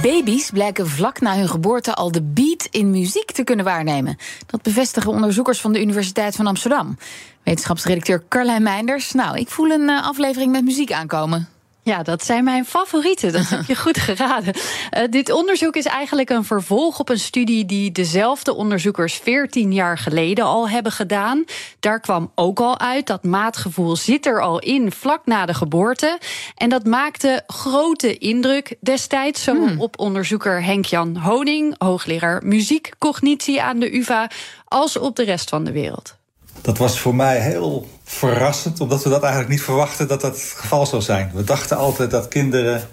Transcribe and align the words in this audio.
Baby's 0.00 0.50
blijken 0.50 0.88
vlak 0.88 1.20
na 1.20 1.36
hun 1.36 1.48
geboorte 1.48 1.94
al 1.94 2.12
de 2.12 2.22
beat 2.22 2.68
in 2.70 2.90
muziek 2.90 3.32
te 3.32 3.44
kunnen 3.44 3.64
waarnemen. 3.64 4.16
Dat 4.46 4.62
bevestigen 4.62 5.10
onderzoekers 5.10 5.60
van 5.60 5.72
de 5.72 5.80
Universiteit 5.80 6.36
van 6.36 6.46
Amsterdam. 6.46 6.98
Wetenschapsredacteur 7.42 8.22
Carlijn 8.28 8.62
Meinders. 8.62 9.12
Nou, 9.12 9.38
ik 9.38 9.48
voel 9.48 9.70
een 9.70 9.88
eh, 9.88 10.06
aflevering 10.06 10.52
met 10.52 10.64
muziek 10.64 10.92
aankomen. 10.92 11.48
Ja, 11.84 12.02
dat 12.02 12.24
zijn 12.24 12.44
mijn 12.44 12.64
favorieten. 12.64 13.32
Dat 13.32 13.48
heb 13.48 13.64
je 13.64 13.76
goed 13.76 13.98
geraden. 13.98 14.54
Uh, 14.54 15.02
dit 15.10 15.32
onderzoek 15.32 15.76
is 15.76 15.84
eigenlijk 15.84 16.30
een 16.30 16.44
vervolg 16.44 16.98
op 16.98 17.08
een 17.08 17.18
studie 17.18 17.64
die 17.64 17.92
dezelfde 17.92 18.54
onderzoekers 18.54 19.14
14 19.14 19.72
jaar 19.72 19.98
geleden 19.98 20.44
al 20.44 20.68
hebben 20.68 20.92
gedaan. 20.92 21.44
Daar 21.80 22.00
kwam 22.00 22.32
ook 22.34 22.60
al 22.60 22.78
uit 22.78 23.06
dat 23.06 23.24
maatgevoel 23.24 23.96
zit 23.96 24.26
er 24.26 24.40
al 24.40 24.58
in 24.58 24.92
vlak 24.92 25.26
na 25.26 25.46
de 25.46 25.54
geboorte. 25.54 26.18
En 26.56 26.68
dat 26.68 26.84
maakte 26.84 27.42
grote 27.46 28.18
indruk 28.18 28.76
destijds, 28.80 29.42
zo 29.42 29.54
hmm. 29.54 29.80
op 29.80 29.98
onderzoeker 29.98 30.64
Henk-Jan 30.64 31.16
Honing, 31.16 31.74
hoogleraar 31.78 32.42
muziekcognitie 32.44 33.62
aan 33.62 33.78
de 33.78 33.96
UVA, 33.96 34.30
als 34.64 34.98
op 34.98 35.16
de 35.16 35.24
rest 35.24 35.48
van 35.48 35.64
de 35.64 35.72
wereld. 35.72 36.20
Dat 36.62 36.78
was 36.78 37.00
voor 37.00 37.14
mij 37.14 37.40
heel 37.40 37.88
verrassend, 38.04 38.80
omdat 38.80 39.02
we 39.02 39.10
dat 39.10 39.22
eigenlijk 39.22 39.52
niet 39.52 39.62
verwachten 39.62 40.08
dat 40.08 40.20
dat 40.20 40.34
het 40.34 40.52
geval 40.56 40.86
zou 40.86 41.02
zijn. 41.02 41.30
We 41.34 41.44
dachten 41.44 41.76
altijd 41.76 42.10
dat 42.10 42.28
kinderen 42.28 42.88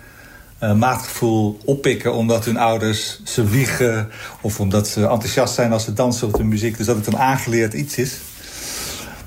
uh, 0.64 0.73
maatgevoel 0.73 1.59
oppikken 1.66 2.14
omdat 2.14 2.45
hun 2.45 2.58
ouders 2.58 3.22
ze 3.23 3.44
wiegen 3.44 4.09
of 4.42 4.59
omdat 4.59 4.88
ze 4.88 5.08
enthousiast 5.08 5.53
zijn 5.53 5.72
als 5.72 5.84
ze 5.84 5.94
dansen 5.94 6.28
op 6.28 6.34
de 6.34 6.44
muziek. 6.44 6.78
Dus 6.78 6.86
dat 6.86 6.95
het 6.95 7.08
een 7.08 7.17
aangeleerd 7.17 7.73
iets 7.73 7.98
is. 7.98 8.17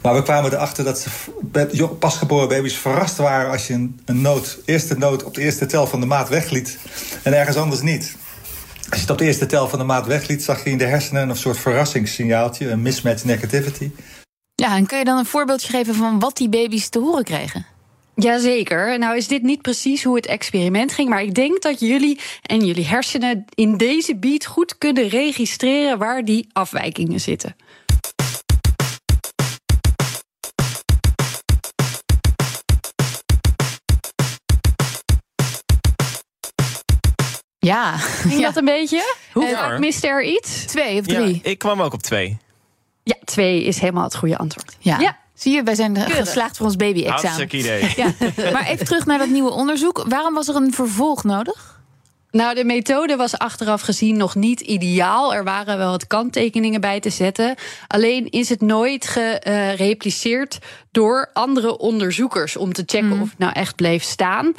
Maar 0.02 0.14
we 0.14 0.22
kwamen 0.22 0.52
erachter 0.52 0.84
dat 0.84 0.98
ze 0.98 1.08
pasgeboren 1.98 2.48
baby's 2.48 2.76
verrast 2.76 3.16
waren 3.16 3.50
als 3.50 3.66
je 3.66 3.74
een, 3.74 4.00
een 4.04 4.20
noot, 4.20 4.58
eerste 4.64 4.98
noot 4.98 5.24
op 5.24 5.34
de 5.34 5.40
eerste 5.40 5.66
tel 5.66 5.86
van 5.86 6.00
de 6.00 6.06
maat 6.06 6.28
wegliet 6.28 6.78
en 7.22 7.34
ergens 7.34 7.56
anders 7.56 7.80
niet. 7.80 8.16
Als 8.90 9.00
je 9.00 9.00
het 9.00 9.10
op 9.10 9.18
de 9.18 9.24
eerste 9.24 9.46
tel 9.46 9.68
van 9.68 9.78
de 9.78 9.84
maat 9.84 10.06
wegliet, 10.06 10.42
zag 10.44 10.64
je 10.64 10.70
in 10.70 10.78
de 10.78 10.84
hersenen 10.84 11.28
een 11.28 11.36
soort 11.36 11.58
verrassingssignaaltje, 11.58 12.70
een 12.70 12.82
mismatch 12.82 13.24
negativity. 13.24 13.90
Ja, 14.54 14.76
en 14.76 14.86
kun 14.86 14.98
je 14.98 15.04
dan 15.04 15.18
een 15.18 15.26
voorbeeldje 15.26 15.68
geven 15.68 15.94
van 15.94 16.18
wat 16.18 16.36
die 16.36 16.48
baby's 16.48 16.88
te 16.88 16.98
horen 16.98 17.24
kregen? 17.24 17.66
Jazeker. 18.14 18.98
Nou 18.98 19.16
is 19.16 19.28
dit 19.28 19.42
niet 19.42 19.62
precies 19.62 20.04
hoe 20.04 20.16
het 20.16 20.26
experiment 20.26 20.92
ging, 20.92 21.08
maar 21.08 21.22
ik 21.22 21.34
denk 21.34 21.62
dat 21.62 21.80
jullie 21.80 22.20
en 22.42 22.66
jullie 22.66 22.86
hersenen 22.86 23.44
in 23.54 23.76
deze 23.76 24.16
beat 24.16 24.46
goed 24.46 24.78
kunnen 24.78 25.08
registreren 25.08 25.98
waar 25.98 26.24
die 26.24 26.48
afwijkingen 26.52 27.20
zitten. 27.20 27.56
Ja. 37.58 37.96
Ging 37.96 38.42
dat 38.42 38.56
een 38.56 38.64
beetje? 38.64 39.14
Hoe 39.32 39.48
uh, 39.48 39.78
miste 39.78 40.06
er 40.06 40.24
iets? 40.24 40.64
Twee 40.64 41.00
of 41.00 41.06
drie? 41.06 41.34
Ja, 41.34 41.50
ik 41.50 41.58
kwam 41.58 41.82
ook 41.82 41.92
op 41.92 42.02
twee. 42.02 42.38
Ja, 43.02 43.14
twee 43.24 43.64
is 43.64 43.78
helemaal 43.78 44.04
het 44.04 44.16
goede 44.16 44.38
antwoord. 44.38 44.76
Ja. 44.78 45.16
Zie 45.34 45.54
je, 45.54 45.62
wij 45.62 45.74
zijn 45.74 45.96
geslaagd 45.96 46.56
voor 46.56 46.66
ons 46.66 46.76
baby-examen. 46.76 47.22
Hartstikke 47.22 47.56
idee. 47.56 47.92
Ja. 47.96 48.50
Maar 48.52 48.66
even 48.66 48.86
terug 48.86 49.06
naar 49.06 49.18
dat 49.18 49.28
nieuwe 49.28 49.50
onderzoek. 49.50 50.04
Waarom 50.08 50.34
was 50.34 50.48
er 50.48 50.56
een 50.56 50.72
vervolg 50.72 51.24
nodig? 51.24 51.80
Nou, 52.30 52.54
de 52.54 52.64
methode 52.64 53.16
was 53.16 53.38
achteraf 53.38 53.80
gezien 53.80 54.16
nog 54.16 54.34
niet 54.34 54.60
ideaal. 54.60 55.34
Er 55.34 55.44
waren 55.44 55.78
wel 55.78 55.90
wat 55.90 56.06
kanttekeningen 56.06 56.80
bij 56.80 57.00
te 57.00 57.10
zetten. 57.10 57.54
Alleen 57.86 58.30
is 58.30 58.48
het 58.48 58.60
nooit 58.60 59.06
gerepliceerd 59.06 60.58
door 60.92 61.30
andere 61.32 61.78
onderzoekers 61.78 62.56
om 62.56 62.72
te 62.72 62.82
checken 62.86 63.08
mhm. 63.08 63.22
of 63.22 63.30
het 63.30 63.38
nou 63.38 63.52
echt 63.52 63.76
bleef 63.76 64.02
staan. 64.02 64.54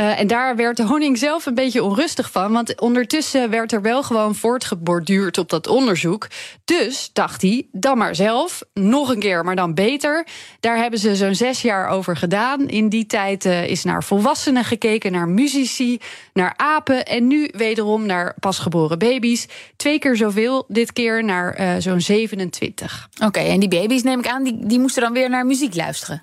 Uh, 0.00 0.20
en 0.20 0.26
daar 0.26 0.56
werd 0.56 0.76
de 0.76 0.84
honing 0.84 1.18
zelf 1.18 1.46
een 1.46 1.54
beetje 1.54 1.82
onrustig 1.82 2.30
van. 2.30 2.52
Want 2.52 2.80
ondertussen 2.80 3.50
werd 3.50 3.72
er 3.72 3.82
wel 3.82 4.02
gewoon 4.02 4.34
voortgeborduurd 4.34 5.38
op 5.38 5.48
dat 5.48 5.66
onderzoek. 5.66 6.26
Dus 6.64 7.10
dacht 7.12 7.42
hij, 7.42 7.66
dan 7.72 7.98
maar 7.98 8.14
zelf. 8.14 8.62
Nog 8.74 9.08
een 9.08 9.18
keer, 9.18 9.44
maar 9.44 9.56
dan 9.56 9.74
beter. 9.74 10.26
Daar 10.60 10.76
hebben 10.76 10.98
ze 10.98 11.16
zo'n 11.16 11.34
zes 11.34 11.62
jaar 11.62 11.88
over 11.88 12.16
gedaan. 12.16 12.68
In 12.68 12.88
die 12.88 13.06
tijd 13.06 13.44
uh, 13.44 13.68
is 13.68 13.84
naar 13.84 14.04
volwassenen 14.04 14.64
gekeken, 14.64 15.12
naar 15.12 15.28
muzici, 15.28 15.98
naar 16.32 16.54
apen. 16.56 17.04
En 17.04 17.26
nu 17.26 17.48
wederom 17.56 18.06
naar 18.06 18.34
pasgeboren 18.40 18.98
baby's. 18.98 19.46
Twee 19.76 19.98
keer 19.98 20.16
zoveel, 20.16 20.64
dit 20.68 20.92
keer 20.92 21.24
naar 21.24 21.60
uh, 21.60 21.74
zo'n 21.78 22.00
27. 22.00 23.08
Oké, 23.24 23.40
en 23.40 23.60
die 23.60 23.68
baby's 23.68 24.02
neem 24.02 24.18
ik 24.18 24.28
aan, 24.28 24.42
die, 24.42 24.58
die 24.66 24.78
moesten 24.78 25.02
dan 25.02 25.12
weer 25.12 25.30
naar 25.30 25.46
muziek 25.46 25.74
luisteren. 25.76 26.22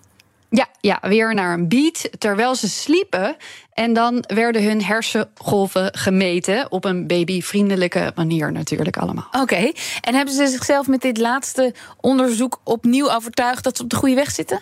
Ja, 0.49 0.67
ja, 0.79 0.99
weer 1.01 1.33
naar 1.33 1.53
een 1.53 1.67
beat 1.67 2.09
terwijl 2.17 2.55
ze 2.55 2.69
sliepen. 2.69 3.35
En 3.73 3.93
dan 3.93 4.23
werden 4.27 4.63
hun 4.63 4.83
hersengolven 4.83 5.97
gemeten. 5.97 6.71
Op 6.71 6.85
een 6.85 7.07
babyvriendelijke 7.07 8.11
manier 8.15 8.51
natuurlijk 8.51 8.97
allemaal. 8.97 9.27
Oké, 9.31 9.71
en 10.01 10.15
hebben 10.15 10.33
ze 10.33 10.47
zichzelf 10.47 10.87
met 10.87 11.01
dit 11.01 11.17
laatste 11.17 11.73
onderzoek 11.99 12.59
opnieuw 12.63 13.11
overtuigd 13.11 13.63
dat 13.63 13.77
ze 13.77 13.83
op 13.83 13.89
de 13.89 13.95
goede 13.95 14.15
weg 14.15 14.31
zitten? 14.31 14.61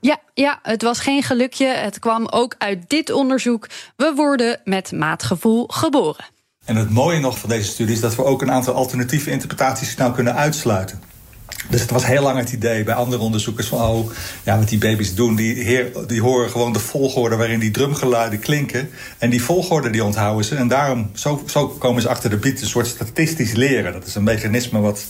Ja, 0.00 0.18
ja, 0.34 0.58
het 0.62 0.82
was 0.82 0.98
geen 0.98 1.22
gelukje. 1.22 1.66
Het 1.66 1.98
kwam 1.98 2.26
ook 2.26 2.54
uit 2.58 2.90
dit 2.90 3.10
onderzoek. 3.10 3.68
We 3.96 4.12
worden 4.16 4.60
met 4.64 4.92
maatgevoel 4.92 5.66
geboren. 5.66 6.24
En 6.64 6.76
het 6.76 6.90
mooie 6.90 7.20
nog 7.20 7.38
van 7.38 7.48
deze 7.48 7.68
studie 7.70 7.94
is 7.94 8.00
dat 8.00 8.14
we 8.14 8.24
ook 8.24 8.42
een 8.42 8.50
aantal 8.50 8.74
alternatieve 8.74 9.30
interpretaties 9.30 9.96
nou 9.96 10.14
kunnen 10.14 10.34
uitsluiten. 10.34 11.02
Dus 11.68 11.80
het 11.80 11.90
was 11.90 12.06
heel 12.06 12.22
lang 12.22 12.38
het 12.38 12.52
idee 12.52 12.84
bij 12.84 12.94
andere 12.94 13.22
onderzoekers 13.22 13.66
van... 13.66 13.80
oh, 13.80 14.10
ja, 14.42 14.58
wat 14.58 14.68
die 14.68 14.78
baby's 14.78 15.14
doen, 15.14 15.34
die, 15.34 15.54
heer, 15.54 15.92
die 16.06 16.22
horen 16.22 16.50
gewoon 16.50 16.72
de 16.72 16.78
volgorde... 16.78 17.36
waarin 17.36 17.58
die 17.60 17.70
drumgeluiden 17.70 18.38
klinken. 18.38 18.90
En 19.18 19.30
die 19.30 19.42
volgorde 19.42 19.90
die 19.90 20.04
onthouden 20.04 20.44
ze. 20.44 20.54
En 20.54 20.68
daarom, 20.68 21.10
zo, 21.14 21.42
zo 21.46 21.68
komen 21.68 22.02
ze 22.02 22.08
achter 22.08 22.30
de 22.30 22.36
beat, 22.36 22.60
een 22.60 22.66
soort 22.66 22.86
statistisch 22.86 23.52
leren. 23.52 23.92
Dat 23.92 24.06
is 24.06 24.14
een 24.14 24.22
mechanisme 24.22 24.80
wat 24.80 25.04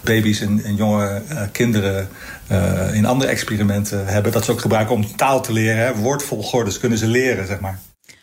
baby's 0.00 0.40
en, 0.40 0.64
en 0.64 0.74
jonge 0.74 1.22
uh, 1.32 1.40
kinderen... 1.52 2.08
Uh, 2.52 2.94
in 2.94 3.06
andere 3.06 3.30
experimenten 3.30 4.06
hebben. 4.06 4.32
Dat 4.32 4.44
ze 4.44 4.52
ook 4.52 4.60
gebruiken 4.60 4.94
om 4.94 5.16
taal 5.16 5.42
te 5.42 5.52
leren. 5.52 5.86
Hè. 5.86 5.94
Woordvolgordes 5.94 6.78
kunnen 6.78 6.98
ze 6.98 7.06
leren, 7.06 7.46
zeg 7.46 7.60
maar. 7.60 7.78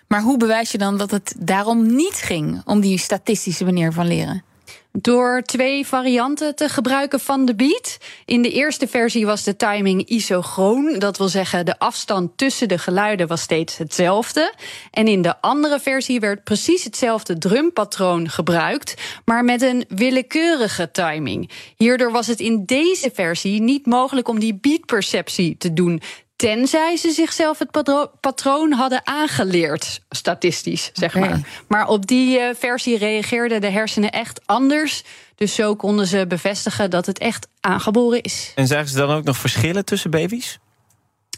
Maar 0.07 0.21
hoe 0.21 0.37
bewijs 0.37 0.71
je 0.71 0.77
dan 0.77 0.97
dat 0.97 1.11
het 1.11 1.35
daarom 1.37 1.95
niet 1.95 2.15
ging... 2.15 2.61
om 2.65 2.79
die 2.79 2.99
statistische 2.99 3.65
manier 3.65 3.91
van 3.91 4.07
leren? 4.07 4.43
Door 4.91 5.41
twee 5.41 5.87
varianten 5.87 6.55
te 6.55 6.69
gebruiken 6.69 7.19
van 7.19 7.45
de 7.45 7.55
beat. 7.55 7.97
In 8.25 8.41
de 8.41 8.51
eerste 8.51 8.87
versie 8.87 9.25
was 9.25 9.43
de 9.43 9.55
timing 9.55 10.09
isochroon. 10.09 10.99
Dat 10.99 11.17
wil 11.17 11.27
zeggen, 11.27 11.65
de 11.65 11.79
afstand 11.79 12.37
tussen 12.37 12.67
de 12.67 12.77
geluiden 12.77 13.27
was 13.27 13.41
steeds 13.41 13.77
hetzelfde. 13.77 14.53
En 14.91 15.07
in 15.07 15.21
de 15.21 15.41
andere 15.41 15.79
versie 15.79 16.19
werd 16.19 16.43
precies 16.43 16.83
hetzelfde 16.83 17.37
drumpatroon 17.37 18.29
gebruikt, 18.29 18.93
maar 19.25 19.43
met 19.43 19.61
een 19.61 19.85
willekeurige 19.87 20.91
timing. 20.91 21.49
Hierdoor 21.77 22.11
was 22.11 22.27
het 22.27 22.39
in 22.39 22.65
deze 22.65 23.11
versie 23.13 23.61
niet 23.61 23.85
mogelijk 23.85 24.27
om 24.27 24.39
die 24.39 24.57
beatperceptie 24.61 25.57
te 25.57 25.73
doen. 25.73 26.01
Tenzij 26.35 26.97
ze 26.97 27.11
zichzelf 27.11 27.59
het 27.59 27.71
patroon 28.19 28.71
hadden 28.71 29.01
aangeleerd, 29.03 30.01
statistisch, 30.09 30.89
zeg 30.93 31.15
maar. 31.15 31.39
Maar 31.67 31.87
op 31.87 32.07
die 32.07 32.39
uh, 32.39 32.49
versie 32.57 32.97
reageerden 32.97 33.61
de 33.61 33.69
hersenen 33.69 34.11
echt 34.11 34.41
anders. 34.45 35.03
Dus 35.35 35.55
zo 35.55 35.75
konden 35.75 36.07
ze 36.07 36.27
bevestigen 36.27 36.89
dat 36.89 37.05
het 37.05 37.17
echt 37.17 37.47
aangeboren 37.59 38.21
is. 38.21 38.51
En 38.55 38.67
zagen 38.67 38.87
ze 38.87 38.97
dan 38.97 39.11
ook 39.11 39.23
nog 39.23 39.37
verschillen 39.37 39.85
tussen 39.85 40.11
baby's? 40.11 40.59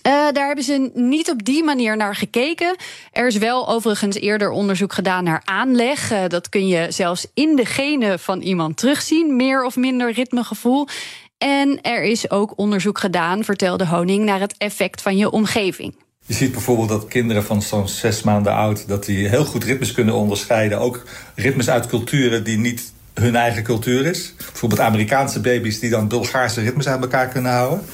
Uh, 0.08 0.14
daar 0.32 0.46
hebben 0.46 0.64
ze 0.64 0.92
niet 0.94 1.30
op 1.30 1.46
die 1.46 1.64
manier 1.64 1.98
naar 1.98 2.16
gekeken. 2.16 2.76
Er 3.12 3.28
is 3.28 3.38
wel 3.38 3.70
overigens 3.70 4.16
eerder 4.16 4.50
onderzoek 4.50 4.94
gedaan 4.94 5.24
naar 5.24 5.42
aanleg. 5.46 6.12
Uh, 6.12 6.20
dat 6.28 6.50
kun 6.50 6.68
je 6.68 6.92
zelfs 6.92 7.28
in 7.34 7.56
de 7.56 7.66
genen 7.66 8.20
van 8.20 8.42
iemand 8.42 8.78
terugzien, 8.78 9.36
meer 9.36 9.64
of 9.64 9.76
minder 9.76 10.12
ritmegevoel. 10.12 10.88
En 11.38 11.82
er 11.82 12.04
is 12.04 12.30
ook 12.30 12.54
onderzoek 12.56 13.00
gedaan, 13.00 13.44
vertelde 13.44 13.88
Honing, 13.88 14.26
naar 14.26 14.40
het 14.40 14.56
effect 14.58 15.02
van 15.02 15.18
je 15.18 15.30
omgeving. 15.30 15.96
Je 16.26 16.34
ziet 16.34 16.52
bijvoorbeeld 16.52 16.90
dat 16.90 17.08
kinderen 17.08 17.44
van 17.44 17.62
zo'n 17.62 17.88
zes 17.88 18.24
maanden 18.24 18.54
oud... 18.54 18.88
dat 18.88 19.06
die 19.06 19.28
heel 19.28 19.46
goed 19.46 19.64
ritmes 19.64 19.92
kunnen 19.92 20.14
onderscheiden. 20.14 20.80
Ook 20.80 21.04
ritmes 21.36 21.70
uit 21.70 21.88
culturen 21.88 22.44
die 22.44 22.58
niet 22.58 22.92
hun 23.14 23.36
eigen 23.36 23.64
cultuur 23.64 24.06
is. 24.06 24.34
Bijvoorbeeld 24.38 24.82
Amerikaanse 24.82 25.40
baby's 25.40 25.80
die 25.80 25.90
dan 25.90 26.08
Bulgaarse 26.08 26.62
ritmes 26.62 26.88
uit 26.88 27.02
elkaar 27.02 27.28
kunnen 27.28 27.52
houden. 27.52 27.86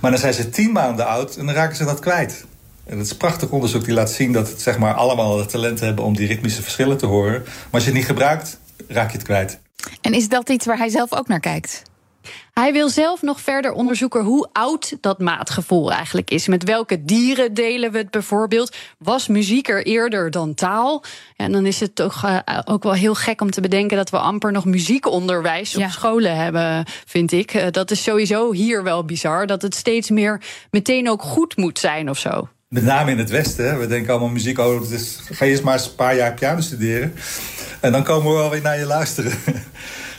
Maar 0.00 0.10
dan 0.10 0.20
zijn 0.20 0.34
ze 0.34 0.48
tien 0.48 0.72
maanden 0.72 1.06
oud 1.06 1.36
en 1.36 1.46
dan 1.46 1.54
raken 1.54 1.76
ze 1.76 1.84
dat 1.84 2.00
kwijt. 2.00 2.44
En 2.84 2.96
dat 2.96 3.06
is 3.06 3.16
prachtig 3.16 3.50
onderzoek 3.50 3.84
die 3.84 3.94
laat 3.94 4.10
zien 4.10 4.32
dat 4.32 4.48
het 4.48 4.60
zeg 4.60 4.78
maar, 4.78 4.94
allemaal 4.94 5.38
het 5.38 5.50
talent 5.50 5.80
hebben... 5.80 6.04
om 6.04 6.16
die 6.16 6.26
ritmische 6.26 6.62
verschillen 6.62 6.98
te 6.98 7.06
horen. 7.06 7.42
Maar 7.42 7.68
als 7.70 7.82
je 7.82 7.88
het 7.88 7.98
niet 7.98 8.08
gebruikt, 8.08 8.58
raak 8.88 9.10
je 9.10 9.16
het 9.16 9.26
kwijt. 9.26 9.58
En 10.00 10.14
is 10.14 10.28
dat 10.28 10.48
iets 10.48 10.66
waar 10.66 10.78
hij 10.78 10.88
zelf 10.88 11.12
ook 11.12 11.28
naar 11.28 11.40
kijkt? 11.40 11.82
Hij 12.52 12.72
wil 12.72 12.88
zelf 12.88 13.22
nog 13.22 13.40
verder 13.40 13.72
onderzoeken 13.72 14.22
hoe 14.22 14.48
oud 14.52 14.96
dat 15.00 15.18
maatgevoel 15.18 15.92
eigenlijk 15.92 16.30
is. 16.30 16.46
Met 16.46 16.64
welke 16.64 17.04
dieren 17.04 17.54
delen 17.54 17.92
we 17.92 17.98
het 17.98 18.10
bijvoorbeeld? 18.10 18.76
Was 18.98 19.28
muziek 19.28 19.68
er 19.68 19.86
eerder 19.86 20.30
dan 20.30 20.54
taal? 20.54 21.04
En 21.36 21.52
dan 21.52 21.66
is 21.66 21.80
het 21.80 21.94
toch 21.94 22.24
uh, 22.24 22.38
ook 22.64 22.82
wel 22.82 22.92
heel 22.92 23.14
gek 23.14 23.40
om 23.40 23.50
te 23.50 23.60
bedenken 23.60 23.96
dat 23.96 24.10
we 24.10 24.18
amper 24.18 24.52
nog 24.52 24.64
muziekonderwijs 24.64 25.76
op 25.76 25.90
scholen 25.90 26.36
hebben, 26.36 26.84
vind 27.06 27.32
ik. 27.32 27.54
Uh, 27.54 27.66
dat 27.70 27.90
is 27.90 28.02
sowieso 28.02 28.52
hier 28.52 28.82
wel 28.82 29.04
bizar. 29.04 29.46
Dat 29.46 29.62
het 29.62 29.74
steeds 29.74 30.10
meer 30.10 30.40
meteen 30.70 31.10
ook 31.10 31.22
goed 31.22 31.56
moet 31.56 31.78
zijn 31.78 32.10
of 32.10 32.18
zo. 32.18 32.48
Met 32.68 32.84
name 32.84 33.10
in 33.10 33.18
het 33.18 33.30
Westen. 33.30 33.68
Hè. 33.68 33.76
We 33.76 33.86
denken 33.86 34.10
allemaal 34.10 34.28
muziek, 34.28 34.58
oh, 34.58 34.88
dus 34.88 35.18
ga 35.30 35.44
je 35.44 35.50
eens 35.50 35.60
maar 35.60 35.74
eens 35.74 35.86
een 35.86 35.94
paar 35.94 36.16
jaar 36.16 36.34
piano 36.34 36.60
studeren. 36.60 37.14
En 37.80 37.92
dan 37.92 38.04
komen 38.04 38.32
we 38.32 38.38
wel 38.38 38.50
weer 38.50 38.62
naar 38.62 38.78
je 38.78 38.86
luisteren. 38.86 39.32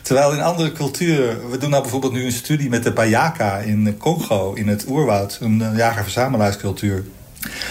Terwijl 0.03 0.33
in 0.33 0.41
andere 0.41 0.71
culturen, 0.71 1.50
we 1.50 1.57
doen 1.57 1.69
nou 1.69 1.81
bijvoorbeeld 1.81 2.13
nu 2.13 2.25
een 2.25 2.31
studie 2.31 2.69
met 2.69 2.83
de 2.83 2.94
Payaka 2.94 3.57
in 3.57 3.97
Congo, 3.97 4.53
in 4.53 4.67
het 4.67 4.85
oerwoud, 4.88 5.38
een 5.41 5.75
jager-verzamelaarscultuur. 5.75 7.03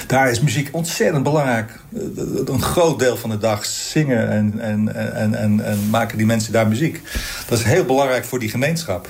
Daar 0.06 0.31
is 0.31 0.40
muziek 0.40 0.69
ontzettend 0.73 1.23
belangrijk. 1.23 1.81
Een 2.44 2.62
groot 2.62 2.99
deel 2.99 3.17
van 3.17 3.31
de 3.31 3.38
dag 3.38 3.64
zingen 3.64 4.31
en, 4.31 4.61
en, 4.61 4.94
en, 5.14 5.34
en, 5.34 5.64
en 5.64 5.90
maken 5.90 6.17
die 6.17 6.26
mensen 6.26 6.52
daar 6.52 6.69
muziek. 6.69 7.00
Dat 7.49 7.58
is 7.58 7.64
heel 7.64 7.84
belangrijk 7.84 8.25
voor 8.25 8.38
die 8.38 8.50
gemeenschap. 8.50 9.08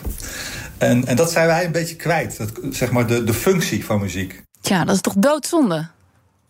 En, 0.78 1.06
en 1.06 1.16
dat 1.16 1.32
zijn 1.32 1.46
wij 1.46 1.64
een 1.64 1.72
beetje 1.72 1.96
kwijt, 1.96 2.36
dat, 2.36 2.50
zeg 2.70 2.90
maar 2.90 3.06
de, 3.06 3.24
de 3.24 3.34
functie 3.34 3.84
van 3.84 4.00
muziek. 4.00 4.42
Tja, 4.60 4.84
dat 4.84 4.94
is 4.94 5.00
toch 5.00 5.14
doodzonde? 5.16 5.88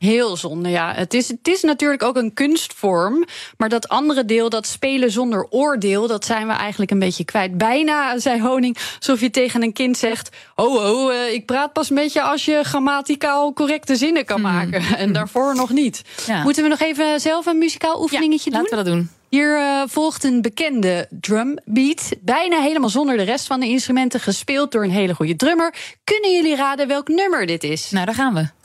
Heel 0.03 0.37
zonde, 0.37 0.69
ja. 0.69 0.93
Het 0.95 1.15
is, 1.15 1.29
het 1.29 1.49
is 1.49 1.63
natuurlijk 1.63 2.03
ook 2.03 2.17
een 2.17 2.35
kunstvorm. 2.35 3.25
Maar 3.57 3.69
dat 3.69 3.89
andere 3.89 4.25
deel, 4.25 4.49
dat 4.49 4.67
spelen 4.67 5.11
zonder 5.11 5.47
oordeel, 5.51 6.07
dat 6.07 6.25
zijn 6.25 6.47
we 6.47 6.53
eigenlijk 6.53 6.91
een 6.91 6.99
beetje 6.99 7.25
kwijt. 7.25 7.59
Bijna, 7.59 8.19
zei 8.19 8.41
Honing, 8.41 8.79
alsof 8.99 9.21
je 9.21 9.31
tegen 9.31 9.63
een 9.63 9.73
kind 9.73 9.97
zegt: 9.97 10.37
Oh, 10.57 10.75
oh, 10.75 11.13
ik 11.33 11.47
praat 11.47 11.73
pas 11.73 11.91
met 11.91 12.13
je 12.13 12.23
als 12.23 12.45
je 12.45 12.61
grammaticaal 12.63 13.53
correcte 13.53 13.97
zinnen 13.97 14.25
kan 14.25 14.41
maken. 14.41 14.83
Mm. 14.83 14.95
En 14.95 15.13
daarvoor 15.13 15.55
nog 15.55 15.71
niet. 15.71 16.03
Ja. 16.27 16.43
Moeten 16.43 16.63
we 16.63 16.69
nog 16.69 16.81
even 16.81 17.21
zelf 17.21 17.47
een 17.47 17.59
muzikaal 17.59 18.01
oefeningetje 18.01 18.51
ja, 18.51 18.57
doen? 18.57 18.67
Laten 18.71 18.85
we 18.85 18.91
dat 18.91 18.95
doen. 18.95 19.11
Hier 19.29 19.59
uh, 19.59 19.83
volgt 19.87 20.25
een 20.25 20.43
bekende 20.43 21.07
drumbeat. 21.11 22.13
Bijna 22.21 22.61
helemaal 22.61 22.89
zonder 22.89 23.17
de 23.17 23.23
rest 23.23 23.47
van 23.47 23.61
de 23.61 23.69
instrumenten. 23.69 24.21
Gespeeld 24.21 24.73
door 24.73 24.85
een 24.85 24.91
hele 24.91 25.15
goede 25.15 25.37
drummer. 25.37 25.75
Kunnen 26.05 26.33
jullie 26.33 26.57
raden 26.57 26.89
welk 26.89 27.09
nummer 27.09 27.47
dit 27.47 27.65
is? 27.65 27.91
Nou, 27.91 28.07
daar 28.07 28.15
gaan 28.15 28.35
we. 28.35 28.62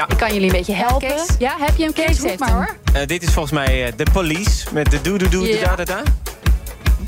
Ja. 0.00 0.08
Ik 0.08 0.16
kan 0.16 0.32
jullie 0.32 0.46
een 0.50 0.56
beetje 0.56 0.72
helpen. 0.74 1.08
Kees? 1.08 1.26
Ja, 1.38 1.54
heb 1.58 1.76
je 1.76 1.82
hem, 1.82 1.92
Kees? 1.92 2.20
Kees 2.20 2.36
maar 2.38 2.52
hoor. 2.52 2.76
Uh, 2.96 3.06
dit 3.06 3.22
is 3.22 3.30
volgens 3.32 3.52
mij 3.54 3.86
uh, 3.86 3.92
de 3.96 4.06
police 4.12 4.66
met 4.72 4.90
de 4.90 5.00
doe 5.00 5.18
doe 5.18 5.28
doe 5.28 5.48
Ja. 5.48 5.64
da 5.66 5.76
da 5.76 5.84
da. 5.84 6.02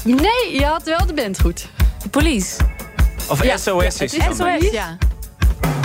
Nee, 0.05 0.59
je 0.59 0.65
had 0.65 0.83
wel 0.83 1.07
de 1.07 1.13
band 1.15 1.41
goed. 1.41 1.69
De 2.03 2.09
police. 2.09 2.57
Of 3.29 3.43
Ja, 3.45 3.57
SOS 3.57 3.81
ja, 3.83 3.87
is 3.87 3.99
het 3.99 4.13
is 4.31 4.37
dan. 4.37 4.59
SOS. 4.61 4.71
Ja. 4.71 4.97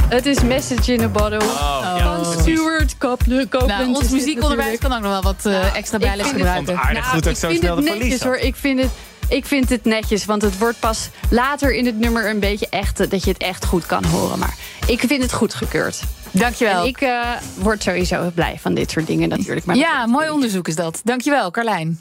Het 0.10 0.26
is 0.26 0.42
Message 0.44 0.94
in 0.94 1.02
a 1.04 1.08
Bottle. 1.08 1.38
Oh, 1.44 1.94
ja, 1.98 2.04
van 2.16 2.22
precies. 2.34 2.42
Stuart 2.60 2.98
Copeland. 2.98 3.52
Nou, 3.68 3.88
ons 3.96 4.10
muziekonderwijs 4.10 4.78
kan 4.80 4.94
ook 4.94 5.02
nog 5.02 5.12
wel 5.12 5.22
wat 5.22 5.36
uh, 5.48 5.54
Nou, 5.54 5.76
extra 5.76 5.98
ik 5.98 6.04
bijles 6.04 6.28
vind 6.28 6.40
het- 6.40 6.48
gebruiken. 6.48 6.76
het 6.76 6.84
aardig 6.86 7.06
goed 7.10 7.24
dat 7.24 7.34
ik 7.34 7.40
zo 7.40 7.48
vind 7.48 7.60
snel 7.60 7.76
het 7.76 7.86
de 7.86 7.92
netjes 7.92 8.08
police 8.10 8.28
hoor. 8.28 8.38
Ik 8.38 8.56
vind 8.56 8.80
het. 8.80 8.90
Ik 9.30 9.46
vind 9.46 9.70
het 9.70 9.84
netjes, 9.84 10.26
want 10.26 10.42
het 10.42 10.58
wordt 10.58 10.80
pas 10.80 11.10
later 11.30 11.74
in 11.74 11.86
het 11.86 12.00
nummer 12.00 12.30
een 12.30 12.40
beetje 12.40 12.70
echt 12.70 12.98
dat 13.12 13.24
je 13.24 13.32
het 13.32 13.42
echt 13.42 13.66
goed 13.66 13.86
kan 13.86 14.06
horen. 14.06 14.40
Maar 14.40 14.58
ik 14.88 15.00
vind 15.00 15.22
het 15.22 15.34
goedgekeurd. 15.34 16.04
Dankjewel. 16.32 16.82
En 16.82 16.88
ik 16.88 17.02
uh, 17.02 17.42
word 17.58 17.84
sowieso 17.84 18.32
blij 18.34 18.60
van 18.60 18.74
dit 18.74 18.92
soort 18.92 19.08
dingen 19.08 19.30
natuurlijk. 19.30 19.66
Maar 19.66 19.76
ja, 19.76 20.06
mooi 20.06 20.30
onderzoek 20.30 20.68
is 20.68 20.76
dat. 20.76 21.02
Dankjewel, 21.04 21.52
Carlijn. 21.52 22.00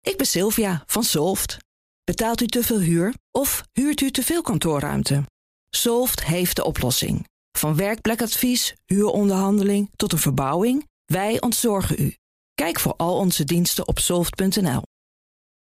Ik 0.00 0.16
ben 0.16 0.26
Sylvia 0.26 0.82
van 0.86 1.04
Solft. 1.04 1.56
Betaalt 2.04 2.40
u 2.40 2.46
te 2.46 2.62
veel 2.62 2.80
huur 2.80 3.14
of 3.30 3.62
huurt 3.72 4.00
u 4.00 4.10
te 4.10 4.22
veel 4.22 4.42
kantoorruimte? 4.42 5.24
Solft 5.70 6.24
heeft 6.24 6.56
de 6.56 6.64
oplossing. 6.64 7.26
Van 7.58 7.76
werkplekadvies, 7.76 8.74
huuronderhandeling 8.86 9.90
tot 9.96 10.12
een 10.12 10.18
verbouwing, 10.18 10.88
wij 11.04 11.40
ontzorgen 11.40 11.96
u. 11.98 12.16
Kijk 12.54 12.80
voor 12.80 12.94
al 12.96 13.16
onze 13.16 13.44
diensten 13.44 13.88
op 13.88 13.98
soft.nl. 13.98 14.82